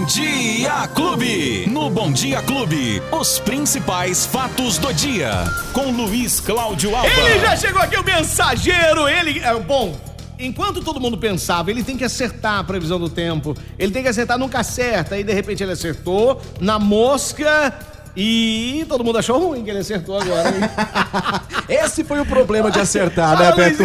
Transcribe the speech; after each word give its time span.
Bom 0.00 0.06
Dia 0.06 0.88
Clube. 0.94 1.66
No 1.68 1.90
Bom 1.90 2.10
Dia 2.10 2.40
Clube, 2.40 3.02
os 3.12 3.38
principais 3.38 4.24
fatos 4.24 4.78
do 4.78 4.94
dia. 4.94 5.30
Com 5.74 5.92
Luiz 5.92 6.40
Cláudio 6.40 6.96
Alba. 6.96 7.06
Ele 7.06 7.38
já 7.40 7.54
chegou 7.54 7.82
aqui, 7.82 7.98
o 7.98 8.02
mensageiro. 8.02 9.06
Ele. 9.06 9.40
É, 9.40 9.54
bom, 9.60 9.94
enquanto 10.38 10.80
todo 10.80 10.98
mundo 10.98 11.18
pensava, 11.18 11.70
ele 11.70 11.84
tem 11.84 11.98
que 11.98 12.04
acertar 12.04 12.60
a 12.60 12.64
previsão 12.64 12.98
do 12.98 13.10
tempo. 13.10 13.54
Ele 13.78 13.92
tem 13.92 14.02
que 14.02 14.08
acertar, 14.08 14.38
nunca 14.38 14.60
acerta. 14.60 15.16
Aí 15.16 15.22
de 15.22 15.34
repente 15.34 15.62
ele 15.62 15.72
acertou 15.72 16.40
na 16.58 16.78
mosca. 16.78 17.78
E 18.16 18.84
todo 18.88 19.04
mundo 19.04 19.18
achou 19.18 19.38
ruim 19.38 19.62
que 19.62 19.70
ele 19.70 19.80
acertou 19.80 20.18
agora, 20.18 20.48
hein? 20.48 20.62
Esse 21.68 22.02
foi 22.02 22.20
o 22.20 22.26
problema 22.26 22.70
de 22.70 22.80
acertar, 22.80 23.38
né, 23.38 23.52
Beto? 23.52 23.84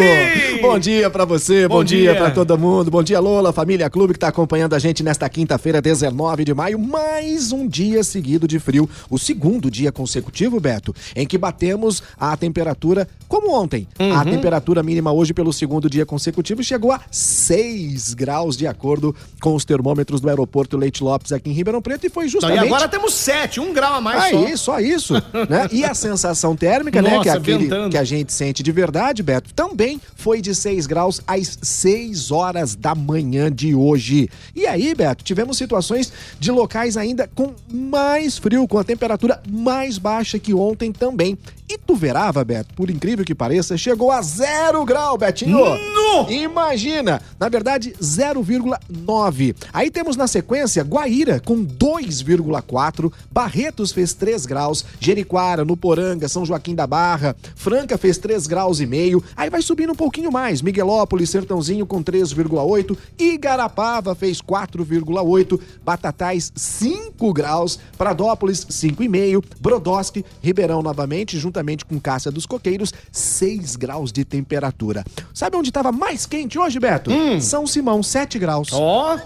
Bom 0.60 0.78
dia 0.78 1.08
pra 1.10 1.24
você, 1.24 1.68
bom, 1.68 1.76
Bom 1.76 1.84
dia, 1.84 2.12
dia. 2.12 2.14
pra 2.16 2.30
todo 2.30 2.56
mundo. 2.58 2.90
Bom 2.90 3.02
dia, 3.02 3.20
Lola, 3.20 3.52
família 3.52 3.88
Clube 3.90 4.12
que 4.14 4.18
tá 4.18 4.28
acompanhando 4.28 4.74
a 4.74 4.78
gente 4.78 5.02
nesta 5.02 5.28
quinta-feira, 5.28 5.80
19 5.80 6.44
de 6.44 6.54
maio. 6.54 6.78
Mais 6.78 7.52
um 7.52 7.66
dia 7.68 8.02
seguido 8.02 8.46
de 8.48 8.58
frio. 8.58 8.88
O 9.10 9.18
segundo 9.18 9.70
dia 9.70 9.92
consecutivo, 9.92 10.58
Beto, 10.60 10.94
em 11.14 11.26
que 11.26 11.36
batemos 11.38 12.02
a 12.18 12.36
temperatura 12.36 13.08
como 13.28 13.52
ontem. 13.52 13.86
A 14.14 14.24
temperatura 14.24 14.82
mínima 14.82 15.12
hoje 15.12 15.32
pelo 15.34 15.52
segundo 15.52 15.88
dia 15.90 16.06
consecutivo 16.06 16.62
chegou 16.62 16.92
a 16.92 17.00
6 17.10 18.14
graus, 18.14 18.56
de 18.56 18.66
acordo 18.66 19.14
com 19.40 19.54
os 19.54 19.64
termômetros 19.64 20.20
do 20.20 20.28
aeroporto 20.28 20.76
Leite 20.76 21.02
Lopes 21.02 21.32
aqui 21.32 21.50
em 21.50 21.52
Ribeirão 21.52 21.82
Preto. 21.82 22.06
E 22.06 22.10
foi 22.10 22.26
Então, 22.26 22.40
justamente. 22.40 22.62
e 22.64 22.66
agora 22.66 22.88
temos 22.88 23.14
sete, 23.14 23.60
um 23.60 23.72
grau 23.72 23.94
a 23.94 24.00
mais 24.00 24.24
Aí, 24.24 24.56
só. 24.56 24.72
só 24.74 24.80
isso, 24.80 25.14
né? 25.48 25.68
E 25.72 25.84
a 25.84 25.94
sensação 25.94 26.54
térmica, 26.56 27.00
né? 27.02 27.08
Que 27.10 27.14
é 27.14 27.18
Nossa, 27.18 27.38
aquele 27.38 27.58
ventando. 27.64 27.90
que 27.90 27.98
a 27.98 28.04
gente 28.04 28.32
sente 28.32 28.62
de 28.62 28.72
verdade, 28.72 29.22
Beto, 29.22 29.52
também 29.54 30.00
foi 30.16 30.40
de 30.46 30.54
6 30.54 30.86
graus 30.86 31.20
às 31.26 31.58
6 31.60 32.30
horas 32.30 32.76
da 32.76 32.94
manhã 32.94 33.50
de 33.50 33.74
hoje. 33.74 34.30
E 34.54 34.64
aí, 34.64 34.94
Beto, 34.94 35.24
tivemos 35.24 35.58
situações 35.58 36.12
de 36.38 36.52
locais 36.52 36.96
ainda 36.96 37.28
com 37.34 37.52
mais 37.68 38.38
frio, 38.38 38.68
com 38.68 38.78
a 38.78 38.84
temperatura 38.84 39.42
mais 39.50 39.98
baixa 39.98 40.38
que 40.38 40.54
ontem 40.54 40.92
também. 40.92 41.36
Ituverava, 41.68 42.44
Beto, 42.44 42.72
por 42.74 42.90
incrível 42.90 43.24
que 43.24 43.34
pareça, 43.34 43.76
chegou 43.76 44.12
a 44.12 44.22
zero 44.22 44.84
grau, 44.84 45.18
Betinho. 45.18 45.58
No! 45.58 46.30
Imagina! 46.30 47.20
Na 47.40 47.48
verdade, 47.48 47.92
0,9. 48.00 49.56
Aí 49.72 49.90
temos 49.90 50.16
na 50.16 50.28
sequência 50.28 50.84
Guaíra 50.84 51.40
com 51.44 51.64
2,4, 51.64 53.12
Barretos 53.32 53.90
fez 53.90 54.12
3 54.12 54.46
graus, 54.46 54.84
Jeriquara, 55.00 55.64
Nuporanga, 55.64 56.28
São 56.28 56.46
Joaquim 56.46 56.74
da 56.74 56.86
Barra, 56.86 57.34
Franca 57.56 57.98
fez 57.98 58.16
3 58.16 58.46
graus 58.46 58.78
e 58.78 58.86
meio. 58.86 59.22
Aí 59.36 59.50
vai 59.50 59.60
subindo 59.60 59.92
um 59.92 59.96
pouquinho 59.96 60.30
mais, 60.36 60.60
Miguelópolis, 60.60 61.30
Sertãozinho 61.30 61.86
com 61.86 62.04
3,8, 62.04 62.94
Igarapava 63.18 64.14
fez 64.14 64.42
4,8, 64.42 65.58
Batatais 65.82 66.52
5 66.54 67.32
graus, 67.32 67.78
Pradópolis 67.96 68.66
5,5, 68.66 69.42
Brodowski, 69.58 70.22
Ribeirão 70.42 70.82
novamente, 70.82 71.38
juntamente 71.38 71.86
com 71.86 71.98
Cássia 71.98 72.30
dos 72.30 72.44
Coqueiros, 72.44 72.92
6 73.10 73.76
graus 73.76 74.12
de 74.12 74.26
temperatura. 74.26 75.02
Sabe 75.32 75.56
onde 75.56 75.70
estava 75.70 75.90
mais 75.90 76.26
quente 76.26 76.58
hoje, 76.58 76.78
Beto? 76.78 77.10
São 77.40 77.66
Simão, 77.66 78.02
7 78.02 78.38
graus. 78.38 78.68
Ó. 78.74 79.18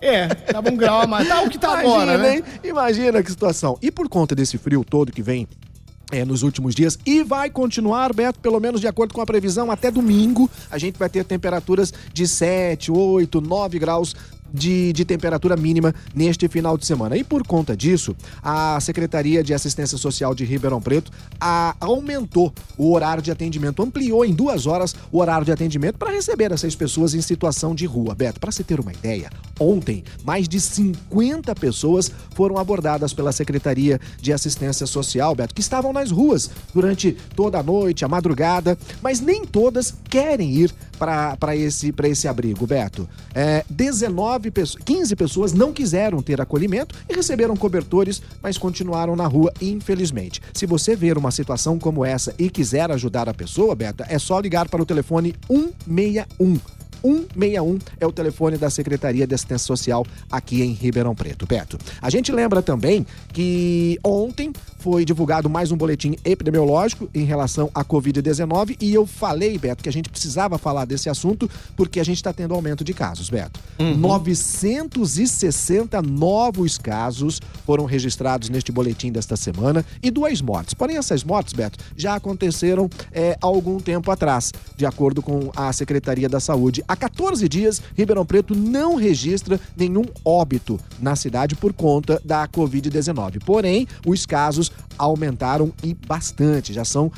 É, 0.00 0.26
tava 0.28 0.70
um 0.70 0.76
grau 0.76 1.02
a 1.02 1.06
mais. 1.06 1.28
Tá 1.28 1.42
o 1.42 1.50
que 1.50 1.58
tá 1.58 1.78
agora, 1.78 2.16
né? 2.16 2.36
hein? 2.36 2.42
Imagina 2.64 3.22
que 3.22 3.30
situação. 3.30 3.78
E 3.82 3.90
por 3.90 4.08
conta 4.08 4.34
desse 4.34 4.56
frio 4.56 4.82
todo 4.84 5.12
que 5.12 5.22
vem 5.22 5.46
é, 6.10 6.24
nos 6.24 6.42
últimos 6.42 6.74
dias 6.74 6.98
e 7.04 7.22
vai 7.22 7.50
continuar, 7.50 8.12
Beto, 8.12 8.38
pelo 8.40 8.60
menos 8.60 8.80
de 8.80 8.86
acordo 8.86 9.12
com 9.12 9.20
a 9.20 9.26
previsão, 9.26 9.70
até 9.70 9.90
domingo 9.90 10.48
a 10.70 10.78
gente 10.78 10.98
vai 10.98 11.08
ter 11.08 11.24
temperaturas 11.24 11.92
de 12.12 12.26
7, 12.26 12.92
8, 12.92 13.40
9 13.40 13.78
graus. 13.78 14.14
De, 14.56 14.92
de 14.92 15.04
temperatura 15.04 15.56
mínima 15.56 15.94
neste 16.14 16.48
final 16.48 16.78
de 16.78 16.86
semana. 16.86 17.16
E 17.16 17.22
por 17.22 17.46
conta 17.46 17.76
disso, 17.76 18.16
a 18.42 18.78
Secretaria 18.80 19.42
de 19.42 19.52
Assistência 19.52 19.98
Social 19.98 20.34
de 20.34 20.44
Ribeirão 20.44 20.80
Preto 20.80 21.12
a- 21.40 21.76
aumentou 21.78 22.52
o 22.78 22.92
horário 22.94 23.22
de 23.22 23.30
atendimento, 23.30 23.82
ampliou 23.82 24.24
em 24.24 24.32
duas 24.32 24.66
horas 24.66 24.94
o 25.12 25.18
horário 25.20 25.44
de 25.44 25.52
atendimento 25.52 25.98
para 25.98 26.10
receber 26.10 26.52
essas 26.52 26.74
pessoas 26.74 27.14
em 27.14 27.20
situação 27.20 27.74
de 27.74 27.84
rua. 27.86 28.14
Beto, 28.14 28.40
para 28.40 28.50
você 28.50 28.64
ter 28.64 28.80
uma 28.80 28.92
ideia, 28.92 29.30
ontem 29.60 30.02
mais 30.24 30.48
de 30.48 30.60
50 30.60 31.54
pessoas 31.54 32.10
foram 32.34 32.56
abordadas 32.58 33.12
pela 33.12 33.32
Secretaria 33.32 34.00
de 34.20 34.32
Assistência 34.32 34.86
Social, 34.86 35.34
Beto, 35.34 35.54
que 35.54 35.60
estavam 35.60 35.92
nas 35.92 36.10
ruas 36.10 36.50
durante 36.72 37.12
toda 37.34 37.58
a 37.58 37.62
noite, 37.62 38.04
a 38.04 38.08
madrugada, 38.08 38.78
mas 39.02 39.20
nem 39.20 39.44
todas 39.44 39.94
querem 40.08 40.50
ir 40.52 40.74
para 40.96 41.56
esse, 41.56 41.94
esse 42.04 42.28
abrigo, 42.28 42.66
Beto. 42.66 43.08
É, 43.34 43.64
19 43.68 44.50
pessoas, 44.50 44.82
15 44.84 45.16
pessoas 45.16 45.52
não 45.52 45.72
quiseram 45.72 46.22
ter 46.22 46.40
acolhimento 46.40 46.94
e 47.08 47.14
receberam 47.14 47.56
cobertores, 47.56 48.22
mas 48.42 48.58
continuaram 48.58 49.14
na 49.14 49.26
rua, 49.26 49.52
infelizmente. 49.60 50.40
Se 50.52 50.66
você 50.66 50.96
ver 50.96 51.18
uma 51.18 51.30
situação 51.30 51.78
como 51.78 52.04
essa 52.04 52.34
e 52.38 52.50
quiser 52.50 52.90
ajudar 52.90 53.28
a 53.28 53.34
pessoa, 53.34 53.74
Beto, 53.74 54.04
é 54.08 54.18
só 54.18 54.40
ligar 54.40 54.68
para 54.68 54.82
o 54.82 54.86
telefone 54.86 55.34
161. 55.48 56.75
161 57.02 57.78
é 57.98 58.06
o 58.06 58.12
telefone 58.12 58.56
da 58.56 58.70
Secretaria 58.70 59.26
de 59.26 59.34
Assistência 59.34 59.66
Social 59.66 60.06
aqui 60.30 60.62
em 60.62 60.72
Ribeirão 60.72 61.14
Preto, 61.14 61.46
Beto. 61.46 61.78
A 62.00 62.10
gente 62.10 62.32
lembra 62.32 62.62
também 62.62 63.06
que 63.32 63.98
ontem 64.04 64.52
foi 64.78 65.04
divulgado 65.04 65.50
mais 65.50 65.72
um 65.72 65.76
boletim 65.76 66.16
epidemiológico 66.24 67.08
em 67.12 67.24
relação 67.24 67.70
à 67.74 67.84
Covid-19 67.84 68.76
e 68.80 68.94
eu 68.94 69.06
falei, 69.06 69.58
Beto, 69.58 69.82
que 69.82 69.88
a 69.88 69.92
gente 69.92 70.08
precisava 70.08 70.58
falar 70.58 70.84
desse 70.84 71.08
assunto 71.08 71.50
porque 71.74 71.98
a 71.98 72.04
gente 72.04 72.18
está 72.18 72.32
tendo 72.32 72.54
aumento 72.54 72.84
de 72.84 72.94
casos, 72.94 73.28
Beto. 73.28 73.58
960 73.78 76.00
novos 76.02 76.78
casos 76.78 77.40
foram 77.64 77.84
registrados 77.84 78.48
neste 78.48 78.70
boletim 78.70 79.10
desta 79.10 79.36
semana 79.36 79.84
e 80.02 80.10
duas 80.10 80.40
mortes. 80.40 80.74
Porém, 80.74 80.96
essas 80.96 81.24
mortes, 81.24 81.52
Beto, 81.52 81.78
já 81.96 82.14
aconteceram 82.14 82.88
é, 83.12 83.36
há 83.40 83.46
algum 83.46 83.78
tempo 83.78 84.10
atrás, 84.10 84.52
de 84.76 84.86
acordo 84.86 85.20
com 85.20 85.50
a 85.56 85.72
Secretaria 85.72 86.28
da 86.28 86.38
Saúde. 86.38 86.84
Há 86.96 86.98
14 86.98 87.46
dias, 87.46 87.82
Ribeirão 87.94 88.24
Preto 88.24 88.54
não 88.54 88.96
registra 88.96 89.60
nenhum 89.76 90.04
óbito 90.24 90.80
na 90.98 91.14
cidade 91.14 91.54
por 91.54 91.74
conta 91.74 92.18
da 92.24 92.48
Covid-19. 92.48 93.42
Porém, 93.44 93.86
os 94.06 94.24
casos 94.24 94.72
aumentaram 94.96 95.70
e 95.84 95.92
bastante, 95.92 96.72
já 96.72 96.86
são 96.86 97.12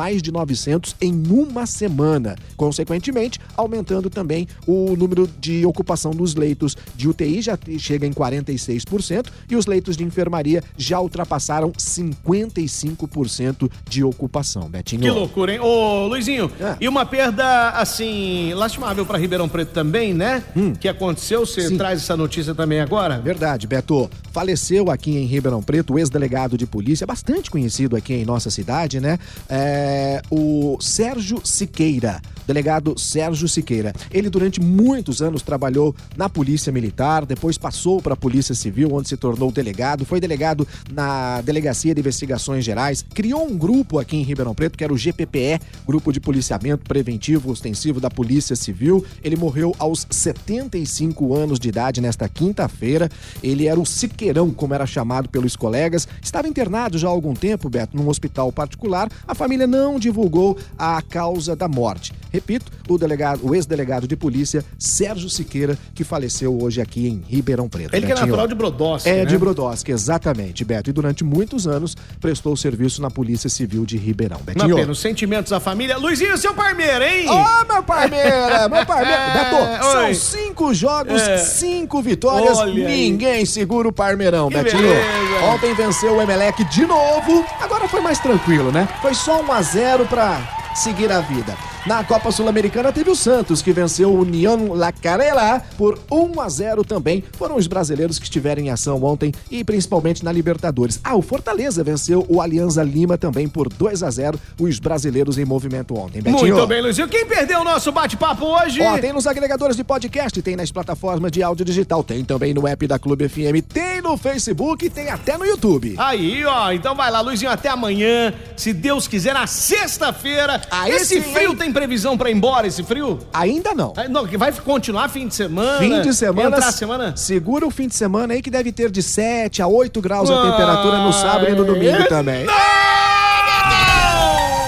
mais 0.00 0.22
de 0.22 0.32
900 0.32 0.96
em 0.98 1.12
uma 1.30 1.66
semana. 1.66 2.34
Consequentemente, 2.56 3.38
aumentando 3.54 4.08
também 4.08 4.48
o 4.66 4.96
número 4.96 5.28
de 5.38 5.66
ocupação 5.66 6.12
dos 6.12 6.34
leitos 6.34 6.74
de 6.96 7.06
UTI, 7.06 7.42
já 7.42 7.58
chega 7.78 8.06
em 8.06 8.12
46%, 8.12 9.26
e 9.50 9.56
os 9.56 9.66
leitos 9.66 9.98
de 9.98 10.04
enfermaria 10.04 10.62
já 10.78 10.98
ultrapassaram 10.98 11.70
55% 11.72 13.70
de 13.86 14.02
ocupação, 14.02 14.70
Betinho. 14.70 15.02
Que 15.02 15.10
loucura, 15.10 15.52
hein? 15.52 15.60
Ô, 15.60 16.06
Luizinho, 16.06 16.50
É. 16.58 16.76
e 16.80 16.88
uma 16.88 17.04
perda, 17.04 17.70
assim, 17.72 18.54
lastimável 18.54 19.04
pra 19.04 19.18
Ribeirão 19.18 19.50
Preto 19.50 19.72
também, 19.72 20.14
né? 20.14 20.42
Que 20.80 20.88
aconteceu, 20.88 21.44
você 21.44 21.66
Hum. 21.66 21.68
Sim. 21.70 21.76
traz 21.76 22.00
essa 22.00 22.16
notícia 22.16 22.54
também 22.54 22.80
agora? 22.80 23.18
Verdade, 23.20 23.66
Beto. 23.66 24.08
Faleceu 24.32 24.90
aqui 24.90 25.16
em 25.16 25.24
Ribeirão 25.26 25.62
Preto 25.62 25.94
o 25.94 25.98
ex-delegado 25.98 26.56
de 26.56 26.66
polícia, 26.66 27.06
bastante 27.06 27.50
conhecido 27.50 27.96
aqui 27.96 28.14
em 28.14 28.24
nossa 28.24 28.50
cidade, 28.50 29.00
né? 29.00 29.18
É, 29.48 30.22
o 30.30 30.78
Sérgio 30.80 31.40
Siqueira. 31.44 32.20
Delegado 32.50 32.98
Sérgio 32.98 33.48
Siqueira. 33.48 33.92
Ele, 34.10 34.28
durante 34.28 34.60
muitos 34.60 35.22
anos, 35.22 35.40
trabalhou 35.40 35.94
na 36.16 36.28
Polícia 36.28 36.72
Militar, 36.72 37.24
depois 37.24 37.56
passou 37.56 38.02
para 38.02 38.14
a 38.14 38.16
Polícia 38.16 38.56
Civil, 38.56 38.92
onde 38.92 39.08
se 39.08 39.16
tornou 39.16 39.52
delegado, 39.52 40.04
foi 40.04 40.18
delegado 40.18 40.66
na 40.92 41.40
Delegacia 41.42 41.94
de 41.94 42.00
Investigações 42.00 42.64
Gerais, 42.64 43.04
criou 43.14 43.46
um 43.46 43.56
grupo 43.56 44.00
aqui 44.00 44.16
em 44.16 44.22
Ribeirão 44.22 44.52
Preto, 44.52 44.76
que 44.76 44.82
era 44.82 44.92
o 44.92 44.96
GPPE, 44.96 45.60
Grupo 45.86 46.12
de 46.12 46.18
Policiamento 46.18 46.82
Preventivo 46.88 47.52
Ostensivo 47.52 48.00
da 48.00 48.10
Polícia 48.10 48.56
Civil. 48.56 49.04
Ele 49.22 49.36
morreu 49.36 49.72
aos 49.78 50.04
75 50.10 51.32
anos 51.36 51.60
de 51.60 51.68
idade 51.68 52.00
nesta 52.00 52.28
quinta-feira. 52.28 53.08
Ele 53.44 53.68
era 53.68 53.78
o 53.78 53.86
Siqueirão, 53.86 54.50
como 54.50 54.74
era 54.74 54.86
chamado 54.86 55.28
pelos 55.28 55.54
colegas. 55.54 56.08
Estava 56.20 56.48
internado 56.48 56.98
já 56.98 57.06
há 57.06 57.10
algum 57.12 57.32
tempo, 57.32 57.70
Beto, 57.70 57.96
num 57.96 58.08
hospital 58.08 58.50
particular. 58.50 59.08
A 59.28 59.36
família 59.36 59.68
não 59.68 60.00
divulgou 60.00 60.58
a 60.76 61.00
causa 61.00 61.54
da 61.54 61.68
morte. 61.68 62.12
Repito, 62.40 62.72
o 62.88 62.96
delegado, 62.96 63.40
o 63.46 63.54
ex-delegado 63.54 64.08
de 64.08 64.16
polícia, 64.16 64.64
Sérgio 64.78 65.28
Siqueira, 65.28 65.76
que 65.94 66.02
faleceu 66.02 66.58
hoje 66.60 66.80
aqui 66.80 67.06
em 67.06 67.22
Ribeirão 67.28 67.68
Preto. 67.68 67.94
Ele 67.94 68.06
que 68.06 68.12
é 68.12 68.14
Betinho. 68.14 68.26
natural 68.28 68.48
de 68.48 68.54
Brodowski, 68.54 69.08
É, 69.08 69.16
né? 69.16 69.24
de 69.26 69.36
Brodowski, 69.38 69.92
exatamente, 69.92 70.64
Beto. 70.64 70.88
E 70.88 70.92
durante 70.92 71.22
muitos 71.22 71.66
anos 71.66 71.94
prestou 72.18 72.56
serviço 72.56 73.02
na 73.02 73.10
Polícia 73.10 73.50
Civil 73.50 73.84
de 73.84 73.98
Ribeirão. 73.98 74.38
Betinho. 74.42 74.74
pena, 74.74 74.90
os 74.90 74.98
sentimentos 75.00 75.50
da 75.50 75.60
família. 75.60 75.98
Luizinho, 75.98 76.36
seu 76.38 76.54
parmeiro, 76.54 77.04
hein? 77.04 77.26
Ô, 77.28 77.72
meu 77.72 77.82
parmeira, 77.82 78.68
meu 78.72 78.86
parmeira. 78.86 79.32
Beto, 79.34 79.84
são 79.92 80.14
cinco 80.14 80.72
jogos, 80.74 81.20
É. 81.20 81.36
cinco 81.38 82.00
vitórias. 82.00 82.56
Olha 82.56 82.88
aí. 82.88 83.10
Ninguém 83.10 83.44
segura 83.44 83.86
o 83.88 83.92
Parmeirão, 83.92 84.48
Que 84.48 84.56
Betinho. 84.62 84.82
beleza. 84.82 85.44
Ontem 85.54 85.74
venceu 85.74 86.16
o 86.16 86.22
Emelec 86.22 86.64
de 86.64 86.86
novo. 86.86 87.44
Agora 87.60 87.86
foi 87.86 88.00
mais 88.00 88.18
tranquilo, 88.18 88.72
né? 88.72 88.88
Foi 89.02 89.12
só 89.14 89.42
um 89.42 89.52
a 89.52 89.60
0 89.60 90.06
pra 90.06 90.40
seguir 90.74 91.10
a 91.12 91.20
vida. 91.20 91.54
Na 91.86 92.04
Copa 92.04 92.30
Sul-Americana 92.30 92.92
teve 92.92 93.10
o 93.10 93.16
Santos, 93.16 93.62
que 93.62 93.72
venceu 93.72 94.10
o 94.10 94.20
União 94.20 94.74
La 94.74 94.92
Carela 94.92 95.62
por 95.78 95.98
1 96.10 96.38
a 96.38 96.48
0 96.48 96.84
também. 96.84 97.24
Foram 97.32 97.56
os 97.56 97.66
brasileiros 97.66 98.18
que 98.18 98.24
estiveram 98.24 98.62
em 98.62 98.68
ação 98.68 99.02
ontem 99.02 99.32
e 99.50 99.64
principalmente 99.64 100.22
na 100.22 100.30
Libertadores. 100.30 101.00
Ah, 101.02 101.16
o 101.16 101.22
Fortaleza 101.22 101.82
venceu 101.82 102.26
o 102.28 102.42
Alianza 102.42 102.82
Lima 102.82 103.16
também 103.16 103.48
por 103.48 103.72
2 103.72 104.02
a 104.02 104.10
0 104.10 104.38
Os 104.58 104.78
brasileiros 104.78 105.38
em 105.38 105.46
movimento 105.46 105.96
ontem. 105.96 106.20
Betinho. 106.20 106.54
Muito 106.54 106.66
bem, 106.66 106.82
Luizinho. 106.82 107.08
Quem 107.08 107.24
perdeu 107.24 107.60
o 107.60 107.64
nosso 107.64 107.90
bate-papo 107.90 108.44
hoje? 108.44 108.82
Ó, 108.82 108.98
tem 108.98 109.14
nos 109.14 109.26
agregadores 109.26 109.74
de 109.74 109.82
podcast, 109.82 110.42
tem 110.42 110.56
nas 110.56 110.70
plataformas 110.70 111.32
de 111.32 111.42
áudio 111.42 111.64
digital, 111.64 112.04
tem 112.04 112.22
também 112.24 112.52
no 112.52 112.68
app 112.68 112.86
da 112.86 112.98
Clube 112.98 113.26
FM, 113.26 113.64
tem 113.66 114.02
no 114.02 114.18
Facebook 114.18 114.90
tem 114.90 115.08
até 115.08 115.38
no 115.38 115.46
YouTube. 115.46 115.94
Aí, 115.98 116.44
ó. 116.44 116.72
Então 116.72 116.94
vai 116.94 117.10
lá, 117.10 117.22
Luizinho, 117.22 117.50
até 117.50 117.70
amanhã. 117.70 118.34
Se 118.54 118.72
Deus 118.74 119.08
quiser, 119.08 119.32
na 119.32 119.46
sexta-feira. 119.46 120.60
Esse 120.88 121.22
sim, 121.22 121.22
frio 121.22 121.50
hein? 121.50 121.56
tem 121.56 121.69
previsão 121.72 122.16
para 122.16 122.30
ir 122.30 122.36
embora, 122.36 122.66
esse 122.66 122.82
frio? 122.82 123.18
Ainda 123.32 123.74
não. 123.74 123.92
Não, 124.08 124.26
que 124.26 124.36
vai 124.36 124.52
continuar 124.52 125.08
fim 125.08 125.26
de 125.26 125.34
semana. 125.34 125.78
Fim 125.78 126.00
de 126.02 126.14
semana. 126.14 126.56
Entrar 126.56 126.72
semana? 126.72 127.16
Segura 127.16 127.66
o 127.66 127.70
fim 127.70 127.88
de 127.88 127.94
semana 127.94 128.34
aí 128.34 128.42
que 128.42 128.50
deve 128.50 128.72
ter 128.72 128.90
de 128.90 129.02
7 129.02 129.62
a 129.62 129.66
8 129.66 130.00
graus 130.00 130.30
a 130.30 130.50
temperatura 130.50 130.98
no 130.98 131.12
sábado 131.12 131.50
e 131.50 131.54
no 131.54 131.64
domingo 131.64 132.06
também. 132.08 132.46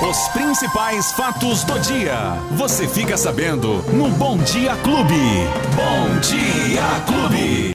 Os 0.08 0.28
principais 0.28 1.12
fatos 1.12 1.64
do 1.64 1.78
dia. 1.78 2.36
Você 2.50 2.86
fica 2.86 3.16
sabendo 3.16 3.82
no 3.94 4.10
Bom 4.10 4.36
Dia 4.38 4.74
Clube. 4.82 5.48
Bom 5.74 6.18
Dia 6.20 6.82
Clube. 7.06 7.70